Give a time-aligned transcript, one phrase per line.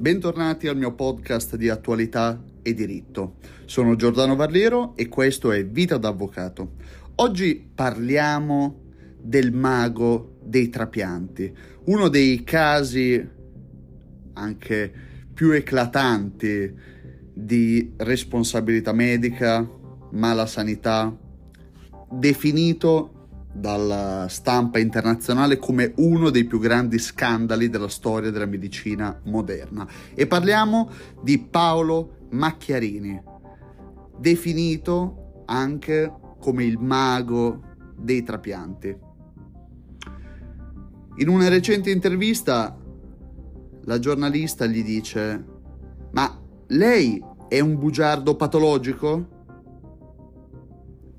[0.00, 3.34] Bentornati al mio podcast di attualità e diritto.
[3.66, 6.76] Sono Giordano Varliero e questo è Vita d'Avvocato.
[7.16, 8.80] Oggi parliamo
[9.20, 11.54] del mago dei trapianti,
[11.84, 13.28] uno dei casi
[14.32, 14.92] anche
[15.34, 16.74] più eclatanti
[17.34, 19.68] di responsabilità medica,
[20.12, 21.14] mala sanità,
[22.10, 23.19] definito
[23.52, 29.86] dalla stampa internazionale come uno dei più grandi scandali della storia della medicina moderna.
[30.14, 30.90] E parliamo
[31.20, 33.20] di Paolo Macchiarini,
[34.18, 37.62] definito anche come il mago
[37.96, 39.08] dei trapianti.
[41.16, 42.78] In una recente intervista
[43.84, 45.44] la giornalista gli dice:
[46.12, 49.38] Ma lei è un bugiardo patologico?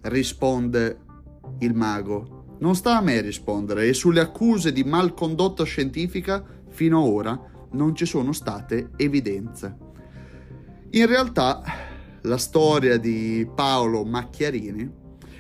[0.02, 1.00] Risponde
[1.60, 2.56] il mago.
[2.60, 7.96] Non sta a me rispondere e sulle accuse di malcondotta scientifica fino ad ora non
[7.96, 9.78] ci sono state evidenze.
[10.92, 11.62] In realtà
[12.22, 15.00] la storia di Paolo Macchiarini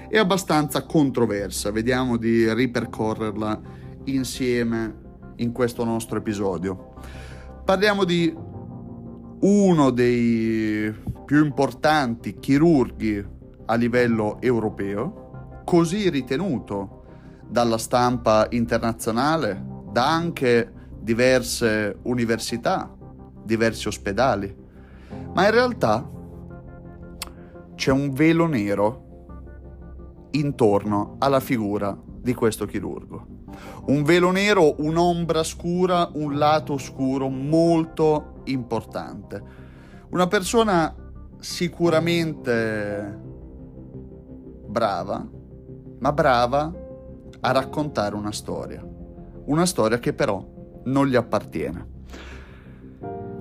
[0.09, 3.61] è abbastanza controversa, vediamo di ripercorrerla
[4.05, 4.95] insieme
[5.37, 6.93] in questo nostro episodio.
[7.63, 8.33] Parliamo di
[9.41, 10.93] uno dei
[11.25, 13.25] più importanti chirurghi
[13.65, 15.20] a livello europeo,
[15.71, 17.05] così ritenuto
[17.47, 20.69] dalla stampa internazionale, da anche
[20.99, 22.93] diverse università,
[23.41, 24.53] diversi ospedali.
[25.33, 26.11] Ma in realtà
[27.75, 29.05] c'è un velo nero
[30.31, 33.25] intorno alla figura di questo chirurgo.
[33.85, 39.41] Un velo nero, un'ombra scura, un lato oscuro molto importante.
[40.09, 40.93] Una persona
[41.39, 43.19] sicuramente
[44.67, 45.39] brava,
[46.01, 46.71] ma brava
[47.39, 48.83] a raccontare una storia,
[49.45, 50.43] una storia che però
[50.85, 51.87] non gli appartiene.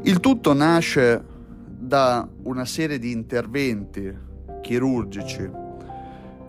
[0.03, 1.25] Il tutto nasce
[1.67, 4.15] da una serie di interventi
[4.61, 5.51] chirurgici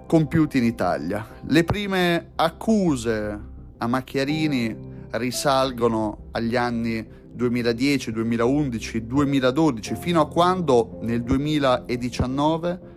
[0.06, 1.26] compiuti in Italia.
[1.48, 3.40] Le prime accuse
[3.78, 12.90] a Macchiarini risalgono agli anni 2010, 2011, 2012, fino a quando nel 2019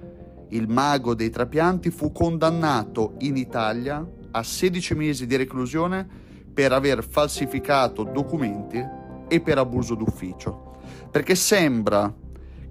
[0.54, 6.06] il mago dei trapianti, fu condannato in Italia a 16 mesi di reclusione
[6.52, 8.82] per aver falsificato documenti
[9.28, 10.76] e per abuso d'ufficio.
[11.10, 12.12] Perché sembra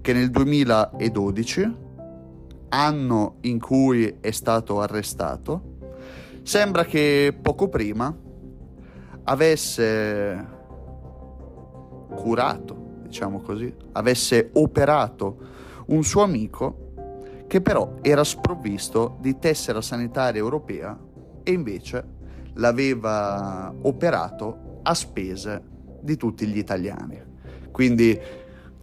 [0.00, 1.76] che nel 2012,
[2.70, 5.72] anno in cui è stato arrestato,
[6.42, 8.14] sembra che poco prima
[9.24, 10.46] avesse
[12.14, 15.52] curato, diciamo così, avesse operato
[15.86, 16.83] un suo amico
[17.54, 20.98] che però era sprovvisto di tessera sanitaria europea
[21.44, 22.04] e invece
[22.54, 25.62] l'aveva operato a spese
[26.00, 27.22] di tutti gli italiani.
[27.70, 28.20] Quindi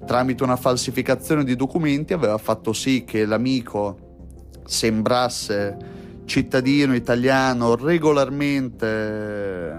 [0.06, 5.78] tramite una falsificazione di documenti aveva fatto sì che l'amico sembrasse
[6.24, 9.76] cittadino italiano regolarmente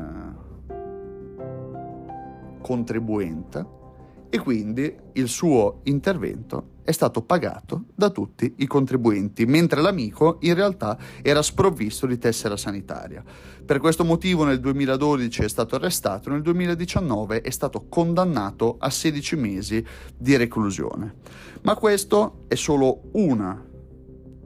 [2.60, 3.66] contribuente
[4.34, 10.54] e quindi il suo intervento è stato pagato da tutti i contribuenti, mentre l'amico in
[10.54, 13.22] realtà era sprovvisto di tessera sanitaria.
[13.62, 19.36] Per questo motivo nel 2012 è stato arrestato nel 2019 è stato condannato a 16
[19.36, 19.84] mesi
[20.16, 21.16] di reclusione.
[21.60, 23.62] Ma questo è solo una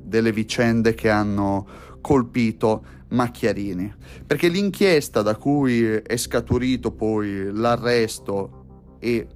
[0.02, 1.64] delle vicende che hanno
[2.00, 3.94] colpito Macchiarini,
[4.26, 8.64] perché l'inchiesta da cui è scaturito poi l'arresto
[8.98, 9.28] e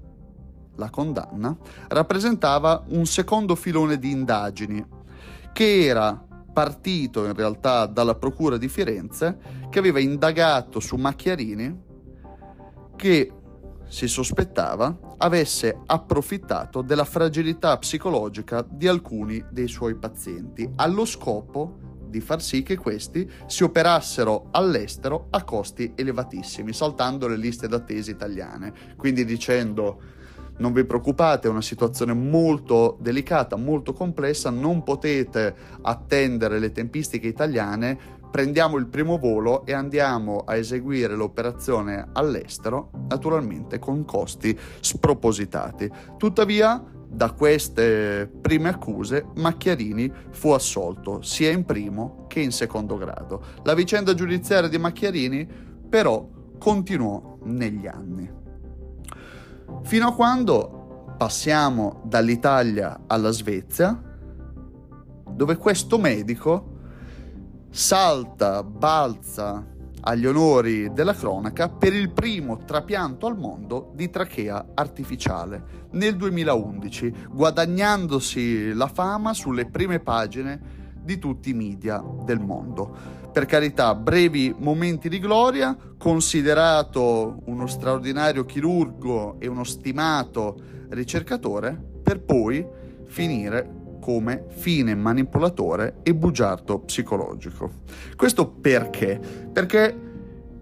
[0.80, 1.56] la condanna,
[1.88, 4.84] rappresentava un secondo filone di indagini
[5.52, 9.38] che era partito in realtà dalla Procura di Firenze
[9.70, 11.88] che aveva indagato su Macchiarini
[12.96, 13.32] che
[13.86, 22.20] si sospettava avesse approfittato della fragilità psicologica di alcuni dei suoi pazienti allo scopo di
[22.20, 28.72] far sì che questi si operassero all'estero a costi elevatissimi, saltando le liste d'attesa italiane,
[28.96, 30.18] quindi dicendo
[30.60, 37.26] non vi preoccupate, è una situazione molto delicata, molto complessa, non potete attendere le tempistiche
[37.26, 37.98] italiane,
[38.30, 45.90] prendiamo il primo volo e andiamo a eseguire l'operazione all'estero, naturalmente con costi spropositati.
[46.16, 53.42] Tuttavia, da queste prime accuse, Macchiarini fu assolto sia in primo che in secondo grado.
[53.64, 55.48] La vicenda giudiziaria di Macchiarini
[55.88, 56.28] però
[56.58, 58.39] continuò negli anni.
[59.82, 64.00] Fino a quando passiamo dall'Italia alla Svezia,
[65.30, 66.78] dove questo medico
[67.70, 69.66] salta, balza
[70.02, 77.26] agli onori della cronaca per il primo trapianto al mondo di trachea artificiale nel 2011,
[77.30, 83.19] guadagnandosi la fama sulle prime pagine di tutti i media del mondo.
[83.32, 90.56] Per carità, brevi momenti di gloria, considerato uno straordinario chirurgo e uno stimato
[90.88, 92.66] ricercatore, per poi
[93.06, 97.70] finire come fine manipolatore e bugiardo psicologico.
[98.16, 99.20] Questo perché?
[99.52, 99.96] Perché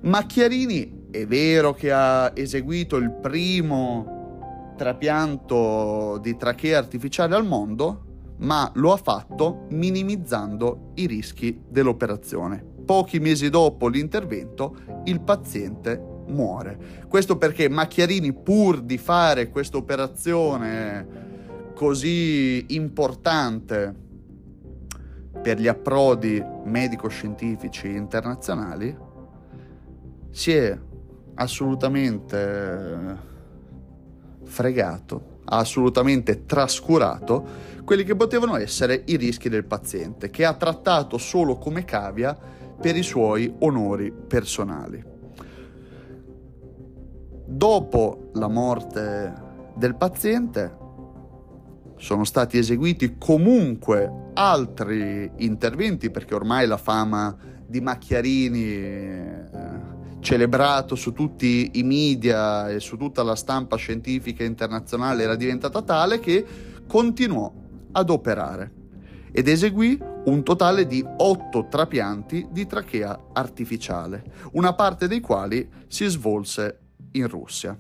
[0.01, 8.05] Macchiarini è vero che ha eseguito il primo trapianto di trachea artificiale al mondo,
[8.39, 12.65] ma lo ha fatto minimizzando i rischi dell'operazione.
[12.85, 16.79] Pochi mesi dopo l'intervento il paziente muore.
[17.09, 21.27] Questo perché Macchiarini, pur di fare questa operazione
[21.75, 23.95] così importante
[25.43, 28.97] per gli approdi medico-scientifici internazionali,
[30.31, 30.79] si è
[31.35, 33.17] assolutamente
[34.45, 41.17] fregato, ha assolutamente trascurato quelli che potevano essere i rischi del paziente, che ha trattato
[41.17, 42.37] solo come cavia
[42.79, 45.03] per i suoi onori personali.
[47.47, 50.77] Dopo la morte del paziente
[51.97, 57.35] sono stati eseguiti comunque altri interventi perché ormai la fama
[57.67, 59.45] di Macchiarini eh,
[60.29, 66.21] celebrato su tutti i media e su tutta la stampa scientifica internazionale era diventata tale
[66.21, 66.45] che
[66.87, 67.51] continuò
[67.93, 68.73] ad operare
[69.33, 74.23] ed eseguì un totale di otto trapianti di trachea artificiale,
[74.53, 76.79] una parte dei quali si svolse
[77.13, 77.75] in Russia.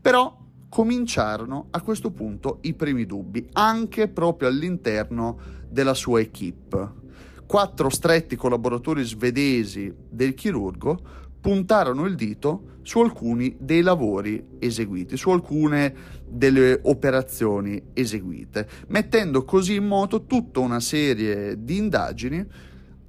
[0.00, 0.36] Però
[0.68, 5.38] cominciarono a questo punto i primi dubbi, anche proprio all'interno
[5.68, 7.02] della sua equip.
[7.46, 15.28] Quattro stretti collaboratori svedesi del chirurgo puntarono il dito su alcuni dei lavori eseguiti, su
[15.28, 15.94] alcune
[16.26, 22.42] delle operazioni eseguite, mettendo così in moto tutta una serie di indagini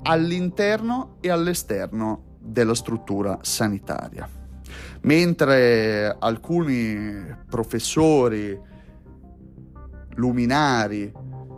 [0.02, 4.28] all'interno e all'esterno della struttura sanitaria.
[5.04, 8.60] Mentre alcuni professori
[10.16, 11.10] luminari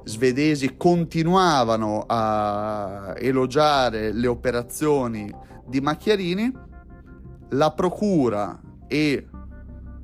[0.03, 5.33] svedesi continuavano a elogiare le operazioni
[5.65, 6.65] di Macchiarini,
[7.49, 9.27] la procura e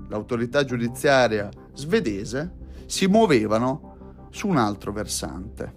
[0.10, 5.74] l'autorità giudiziaria svedese si muovevano su un altro versante,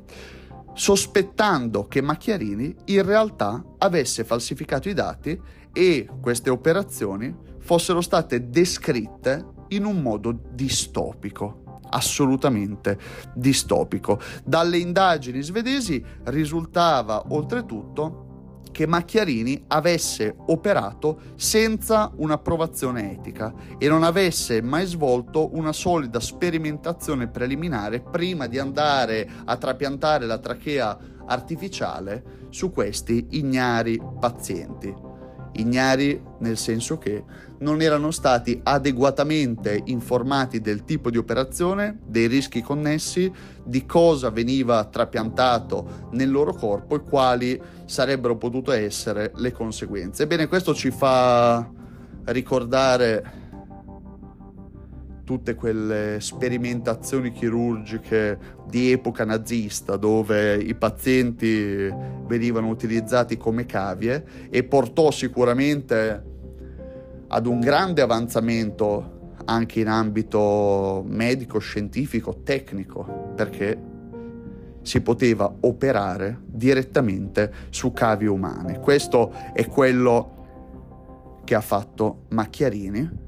[0.74, 5.40] sospettando che Macchiarini in realtà avesse falsificato i dati
[5.72, 12.98] e queste operazioni fossero state descritte in un modo distopico, assolutamente
[13.34, 14.20] distopico.
[14.44, 18.25] Dalle indagini svedesi risultava oltretutto
[18.76, 27.28] che Macchiarini avesse operato senza un'approvazione etica e non avesse mai svolto una solida sperimentazione
[27.28, 35.15] preliminare prima di andare a trapiantare la trachea artificiale su questi ignari pazienti
[35.60, 37.24] ignari nel senso che
[37.58, 43.32] non erano stati adeguatamente informati del tipo di operazione, dei rischi connessi,
[43.64, 50.24] di cosa veniva trapiantato nel loro corpo e quali sarebbero potute essere le conseguenze.
[50.24, 51.68] Ebbene, questo ci fa
[52.24, 53.35] ricordare
[55.26, 61.92] tutte quelle sperimentazioni chirurgiche di epoca nazista dove i pazienti
[62.26, 66.22] venivano utilizzati come cavie e portò sicuramente
[67.26, 73.76] ad un grande avanzamento anche in ambito medico, scientifico, tecnico, perché
[74.82, 78.78] si poteva operare direttamente su cavie umane.
[78.78, 83.24] Questo è quello che ha fatto Macchiarini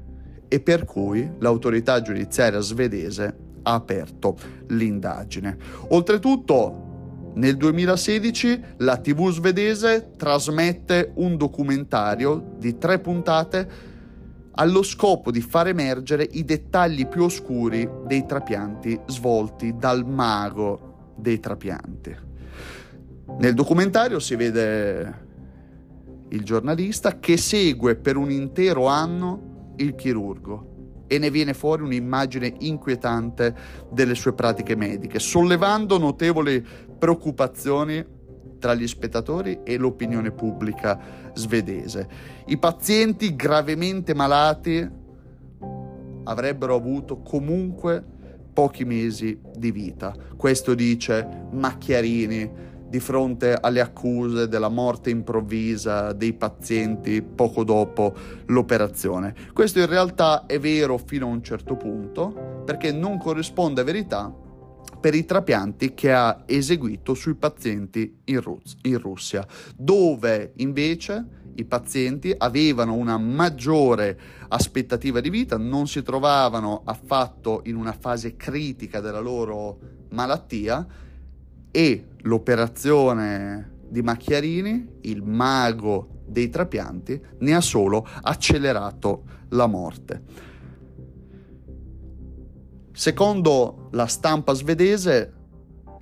[0.49, 4.37] e per cui l'autorità giudiziaria svedese ha aperto
[4.67, 5.55] l'indagine.
[5.89, 6.87] Oltretutto,
[7.35, 13.87] nel 2016 la TV svedese trasmette un documentario di tre puntate
[14.53, 21.39] allo scopo di far emergere i dettagli più oscuri dei trapianti svolti dal mago dei
[21.39, 22.27] trapianti.
[23.37, 25.27] Nel documentario si vede
[26.29, 29.48] il giornalista che segue per un intero anno
[29.79, 33.55] il chirurgo e ne viene fuori un'immagine inquietante
[33.91, 36.63] delle sue pratiche mediche, sollevando notevoli
[36.97, 38.05] preoccupazioni
[38.59, 40.99] tra gli spettatori e l'opinione pubblica
[41.33, 42.07] svedese.
[42.45, 44.87] I pazienti gravemente malati
[46.25, 48.03] avrebbero avuto comunque
[48.53, 50.13] pochi mesi di vita.
[50.35, 52.51] Questo dice Macchiarini
[52.89, 58.13] di fronte alle accuse della morte improvvisa dei pazienti poco dopo
[58.47, 59.35] l'operazione.
[59.53, 64.33] Questo in realtà è vero fino a un certo punto perché non corrisponde a verità
[64.99, 71.65] per i trapianti che ha eseguito sui pazienti in, Rus- in Russia, dove invece i
[71.65, 74.17] pazienti avevano una maggiore
[74.47, 79.79] aspettativa di vita, non si trovavano affatto in una fase critica della loro
[80.09, 80.85] malattia
[81.71, 90.47] e l'operazione di Macchiarini, il mago dei trapianti, ne ha solo accelerato la morte.
[92.91, 95.33] Secondo la stampa svedese,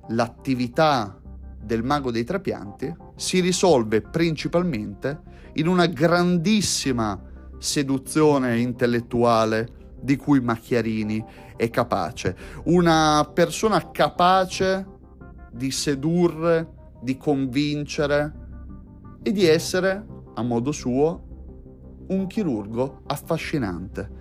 [0.08, 1.20] l'attività
[1.60, 5.20] del mago dei trapianti si risolve principalmente
[5.54, 7.20] in una grandissima
[7.58, 9.68] seduzione intellettuale
[10.00, 11.24] di cui Macchiarini
[11.56, 14.97] è capace, una persona capace
[15.58, 18.32] di sedurre, di convincere
[19.22, 21.26] e di essere, a modo suo,
[22.06, 24.16] un chirurgo affascinante.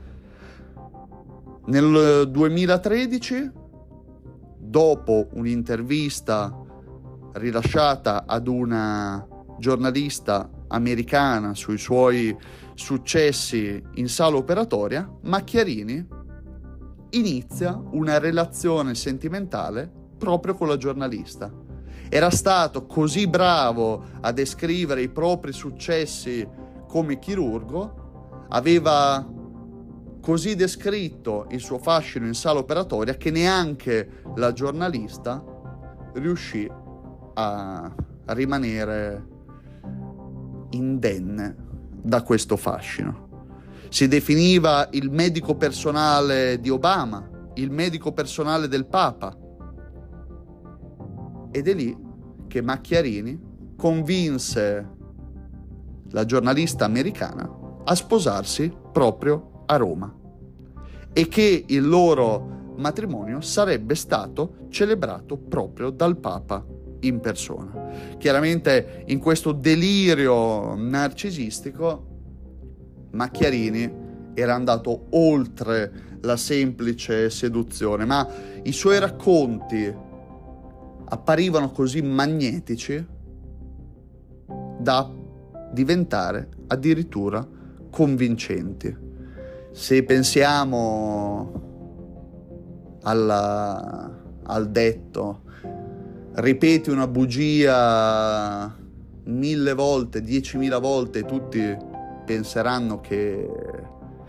[1.67, 3.51] Nel 2013,
[4.57, 6.51] dopo un'intervista
[7.33, 9.25] rilasciata ad una
[9.59, 12.35] giornalista americana sui suoi
[12.73, 16.05] successi in sala operatoria, Macchiarini
[17.11, 21.51] inizia una relazione sentimentale proprio con la giornalista.
[22.09, 26.47] Era stato così bravo a descrivere i propri successi
[26.87, 29.25] come chirurgo, aveva
[30.21, 35.43] così descritto il suo fascino in sala operatoria che neanche la giornalista
[36.13, 36.69] riuscì
[37.33, 37.95] a
[38.25, 39.27] rimanere
[40.71, 41.55] indenne
[42.01, 43.25] da questo fascino.
[43.89, 49.35] Si definiva il medico personale di Obama, il medico personale del Papa.
[51.51, 51.95] Ed è lì
[52.47, 53.39] che Macchiarini
[53.75, 54.95] convinse
[56.11, 57.49] la giornalista americana
[57.83, 60.13] a sposarsi proprio a Roma
[61.13, 66.65] e che il loro matrimonio sarebbe stato celebrato proprio dal Papa
[67.01, 68.15] in persona.
[68.17, 72.05] Chiaramente in questo delirio narcisistico
[73.11, 78.27] Macchiarini era andato oltre la semplice seduzione, ma
[78.63, 80.05] i suoi racconti
[81.09, 83.05] apparivano così magnetici
[84.79, 85.09] da
[85.71, 87.47] diventare addirittura
[87.89, 88.95] convincenti.
[89.71, 91.61] Se pensiamo
[93.03, 95.41] alla, al detto,
[96.33, 98.75] ripeti una bugia
[99.25, 101.77] mille volte, diecimila volte, tutti
[102.25, 103.49] penseranno che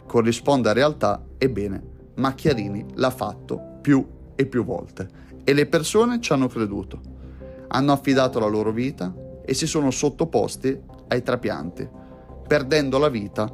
[0.06, 4.04] corrisponda a realtà, ebbene, Macchiarini l'ha fatto più
[4.35, 7.00] e più volte e le persone ci hanno creduto,
[7.68, 10.78] hanno affidato la loro vita e si sono sottoposti
[11.08, 11.88] ai trapianti,
[12.46, 13.50] perdendo la vita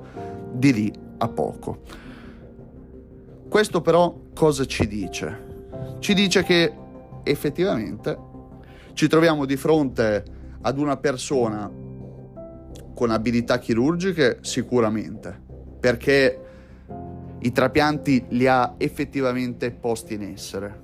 [0.51, 1.83] di lì a poco.
[3.49, 5.67] Questo però cosa ci dice?
[6.01, 6.75] Ci dice che
[7.23, 8.19] effettivamente
[8.95, 10.25] ci troviamo di fronte
[10.63, 11.71] ad una persona
[12.93, 15.41] con abilità chirurgiche sicuramente,
[15.79, 16.41] perché
[17.39, 20.84] i trapianti li ha effettivamente posti in essere.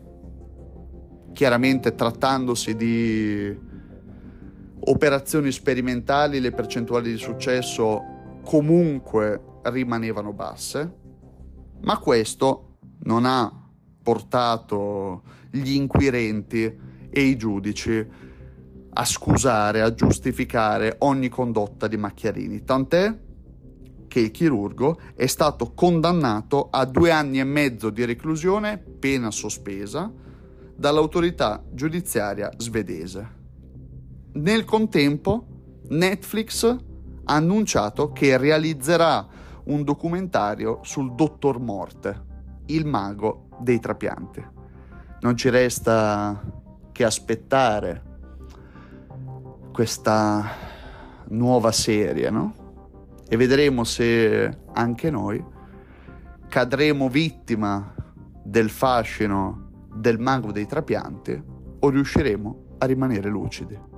[1.32, 3.58] Chiaramente trattandosi di
[4.80, 8.02] operazioni sperimentali, le percentuali di successo
[8.42, 10.94] comunque rimanevano basse,
[11.82, 13.52] ma questo non ha
[14.02, 18.06] portato gli inquirenti e i giudici
[18.92, 23.18] a scusare, a giustificare ogni condotta di Macchiarini, tant'è
[24.08, 30.12] che il chirurgo è stato condannato a due anni e mezzo di reclusione, pena sospesa,
[30.80, 33.38] dall'autorità giudiziaria svedese.
[34.32, 35.46] Nel contempo,
[35.88, 39.28] Netflix ha annunciato che realizzerà
[39.64, 42.24] un documentario sul Dottor Morte,
[42.66, 44.42] il mago dei trapianti.
[45.20, 46.42] Non ci resta
[46.92, 48.02] che aspettare
[49.74, 50.48] questa
[51.28, 52.54] nuova serie, no?
[53.28, 55.44] E vedremo se anche noi
[56.48, 57.94] cadremo vittima
[58.42, 59.68] del fascino
[60.00, 61.42] del mago dei trapianti
[61.80, 63.89] o riusciremo a rimanere lucidi.